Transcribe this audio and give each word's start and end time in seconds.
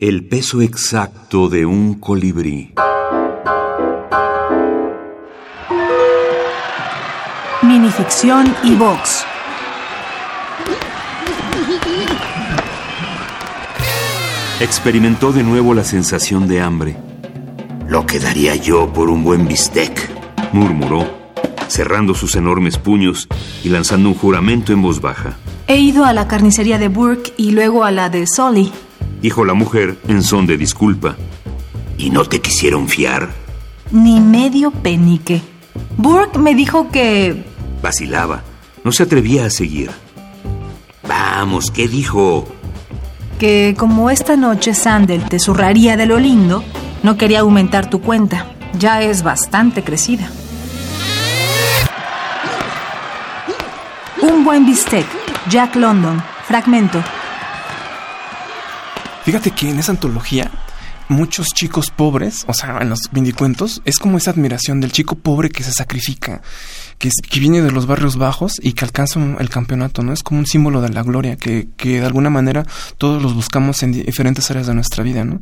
El 0.00 0.26
peso 0.26 0.60
exacto 0.60 1.48
de 1.48 1.64
un 1.64 1.94
colibrí. 2.00 2.74
Minificción 7.62 8.52
y 8.64 8.74
Vox. 8.74 9.24
Experimentó 14.58 15.30
de 15.30 15.44
nuevo 15.44 15.74
la 15.74 15.84
sensación 15.84 16.48
de 16.48 16.60
hambre. 16.60 16.96
Lo 17.86 18.04
que 18.04 18.18
daría 18.18 18.56
yo 18.56 18.92
por 18.92 19.08
un 19.10 19.22
buen 19.22 19.46
bistec, 19.46 20.10
murmuró, 20.52 21.08
cerrando 21.68 22.16
sus 22.16 22.34
enormes 22.34 22.78
puños 22.78 23.28
y 23.62 23.68
lanzando 23.68 24.08
un 24.08 24.16
juramento 24.16 24.72
en 24.72 24.82
voz 24.82 25.00
baja. 25.00 25.36
He 25.68 25.78
ido 25.78 26.04
a 26.04 26.12
la 26.12 26.26
carnicería 26.26 26.78
de 26.78 26.88
Burke 26.88 27.32
y 27.36 27.52
luego 27.52 27.84
a 27.84 27.92
la 27.92 28.10
de 28.10 28.26
Solly, 28.26 28.72
dijo 29.24 29.46
la 29.46 29.54
mujer 29.54 29.96
en 30.06 30.22
son 30.22 30.46
de 30.46 30.58
disculpa. 30.58 31.16
¿Y 31.96 32.10
no 32.10 32.26
te 32.26 32.42
quisieron 32.42 32.88
fiar? 32.88 33.30
Ni 33.90 34.20
medio 34.20 34.70
penique. 34.70 35.40
Burke 35.96 36.38
me 36.38 36.54
dijo 36.54 36.90
que... 36.90 37.42
Vacilaba. 37.80 38.42
No 38.84 38.92
se 38.92 39.04
atrevía 39.04 39.46
a 39.46 39.50
seguir. 39.50 39.90
Vamos, 41.08 41.70
¿qué 41.70 41.88
dijo? 41.88 42.46
Que 43.38 43.74
como 43.78 44.10
esta 44.10 44.36
noche 44.36 44.74
Sandel 44.74 45.26
te 45.26 45.38
zurraría 45.38 45.96
de 45.96 46.04
lo 46.04 46.18
lindo, 46.18 46.62
no 47.02 47.16
quería 47.16 47.40
aumentar 47.40 47.88
tu 47.88 48.02
cuenta. 48.02 48.48
Ya 48.78 49.00
es 49.00 49.22
bastante 49.22 49.82
crecida. 49.82 50.28
Un 54.20 54.44
buen 54.44 54.66
bistec. 54.66 55.06
Jack 55.48 55.76
London. 55.76 56.22
Fragmento. 56.46 57.02
Fíjate 59.24 59.52
que 59.52 59.70
en 59.70 59.78
esa 59.78 59.92
antología 59.92 60.50
muchos 61.08 61.48
chicos 61.48 61.90
pobres, 61.90 62.44
o 62.46 62.54
sea, 62.54 62.78
en 62.80 62.88
los 62.88 63.00
vindicuentos, 63.10 63.82
es 63.84 63.98
como 63.98 64.18
esa 64.18 64.30
admiración 64.30 64.80
del 64.80 64.92
chico 64.92 65.16
pobre 65.16 65.50
que 65.50 65.62
se 65.62 65.72
sacrifica, 65.72 66.42
que, 66.98 67.10
que 67.28 67.40
viene 67.40 67.62
de 67.62 67.70
los 67.70 67.86
barrios 67.86 68.16
bajos 68.16 68.54
y 68.62 68.72
que 68.72 68.84
alcanza 68.84 69.20
el 69.38 69.48
campeonato, 69.50 70.02
¿no? 70.02 70.12
Es 70.12 70.22
como 70.22 70.40
un 70.40 70.46
símbolo 70.46 70.80
de 70.80 70.90
la 70.90 71.02
gloria, 71.02 71.36
que, 71.36 71.68
que 71.76 72.00
de 72.00 72.06
alguna 72.06 72.30
manera 72.30 72.66
todos 72.98 73.22
los 73.22 73.34
buscamos 73.34 73.82
en 73.82 73.92
diferentes 73.92 74.50
áreas 74.50 74.66
de 74.66 74.74
nuestra 74.74 75.02
vida, 75.02 75.24
¿no? 75.24 75.40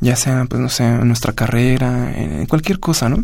Ya 0.00 0.16
sea, 0.16 0.46
pues 0.48 0.60
no 0.60 0.68
sé, 0.68 0.84
en 0.84 1.06
nuestra 1.06 1.32
carrera, 1.32 2.12
en 2.14 2.46
cualquier 2.46 2.80
cosa, 2.80 3.08
¿no? 3.08 3.22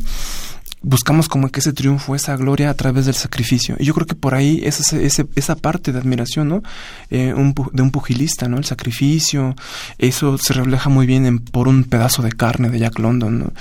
Buscamos 0.85 1.29
como 1.29 1.49
que 1.49 1.61
ese 1.61 1.73
triunfo, 1.73 2.15
esa 2.15 2.37
gloria 2.37 2.71
a 2.71 2.75
través 2.75 3.07
del 3.07 3.15
sacrificio. 3.15 3.75
Y 3.79 3.85
yo 3.85 3.95
creo 3.95 4.07
que 4.07 4.15
por 4.15 4.35
ahí 4.35 4.61
es 4.63 4.81
ese, 4.81 5.27
esa 5.35 5.57
parte 5.57 5.93
de 5.93 5.99
admiración, 5.99 6.49
¿no? 6.49 6.63
Eh, 7.11 7.35
de 7.73 7.83
un 7.83 7.91
pugilista, 7.91 8.49
¿no? 8.49 8.59
El 8.59 8.65
sacrificio, 8.65 9.57
eso 9.99 10.39
se 10.39 10.53
refleja 10.53 10.91
muy 10.91 11.07
bien 11.07 11.27
en 11.27 11.39
Por 11.39 11.69
un 11.69 11.85
pedazo 11.85 12.23
de 12.23 12.33
carne 12.33 12.69
de 12.69 12.79
Jack 12.79 12.99
London. 12.99 13.53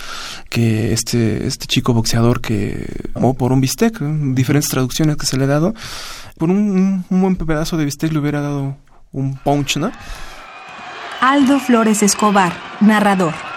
Que 0.50 0.94
este, 0.94 1.48
este 1.48 1.66
chico 1.66 1.94
boxeador 1.94 2.42
que, 2.42 2.88
o 3.14 3.34
por 3.34 3.52
un 3.52 3.62
bistec, 3.62 4.00
diferentes 4.00 4.70
traducciones 4.70 5.18
que 5.18 5.26
se 5.26 5.38
le 5.38 5.46
ha 5.46 5.48
dado, 5.48 5.74
por 6.38 6.50
un 6.50 7.06
buen 7.10 7.36
pedazo 7.36 7.78
de 7.78 7.86
bistec 7.86 8.12
le 8.12 8.20
hubiera 8.20 8.42
dado 8.42 8.76
un 9.12 9.36
punch, 9.38 9.78
¿no? 9.78 9.92
Aldo 11.22 11.60
Flores 11.60 12.04
Escobar, 12.04 12.52
narrador. 12.82 13.53